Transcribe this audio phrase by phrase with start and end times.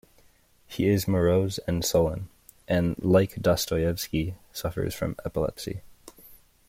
[0.65, 2.27] He is morose and sullen,
[2.67, 5.81] and, like Dostoyevsky, suffers from epilepsy.